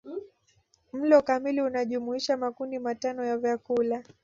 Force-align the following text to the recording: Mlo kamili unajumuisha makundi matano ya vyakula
Mlo 0.93 1.21
kamili 1.21 1.61
unajumuisha 1.61 2.37
makundi 2.37 2.79
matano 2.79 3.25
ya 3.25 3.37
vyakula 3.37 4.03